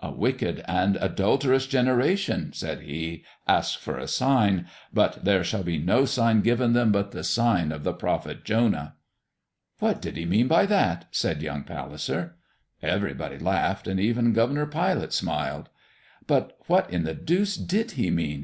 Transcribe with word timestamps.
'A 0.00 0.12
wicked 0.12 0.62
and 0.68 0.94
adulterous 1.00 1.66
generation,' 1.66 2.52
said 2.52 2.82
He, 2.82 3.24
'ask 3.48 3.80
for 3.80 3.98
a 3.98 4.06
sign, 4.06 4.68
but 4.94 5.24
there 5.24 5.42
shall 5.42 5.64
be 5.64 5.76
no 5.76 6.04
sign 6.04 6.40
given 6.40 6.72
them 6.72 6.92
but 6.92 7.10
the 7.10 7.24
sign 7.24 7.72
of 7.72 7.82
the 7.82 7.92
prophet 7.92 8.44
Jonah.'" 8.44 8.94
"What 9.80 10.00
did 10.00 10.16
He 10.16 10.24
mean 10.24 10.46
by 10.46 10.66
that?" 10.66 11.06
said 11.10 11.42
young 11.42 11.64
Palliser. 11.64 12.36
Everybody 12.80 13.40
laughed, 13.40 13.88
and 13.88 13.98
even 13.98 14.32
Governor 14.32 14.66
Pilate 14.66 15.12
smiled. 15.12 15.68
"But 16.28 16.56
what 16.68 16.88
in 16.88 17.02
the 17.02 17.14
deuce 17.14 17.56
did 17.56 17.90
He 17.98 18.08
mean?" 18.08 18.34